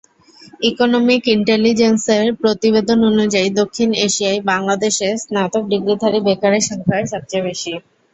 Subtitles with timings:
[0.63, 7.73] Economic ইন্টেলিজেন্সের প্রতিবেদন অনুযায়ী, দক্ষিণ এশিয়ায় বাংলাদেশে স্নাতক ডিগ্রিধারী বেকারের সংখ্যা সবচেয়ে বেশি।